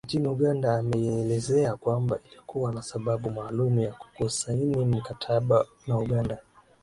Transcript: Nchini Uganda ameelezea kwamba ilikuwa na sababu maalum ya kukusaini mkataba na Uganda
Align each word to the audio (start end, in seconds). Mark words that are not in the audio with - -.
Nchini 0.05 0.27
Uganda 0.27 0.75
ameelezea 0.77 1.75
kwamba 1.75 2.19
ilikuwa 2.31 2.73
na 2.73 2.81
sababu 2.81 3.31
maalum 3.31 3.79
ya 3.79 3.91
kukusaini 3.93 4.85
mkataba 4.85 5.65
na 5.87 5.97
Uganda 5.97 6.37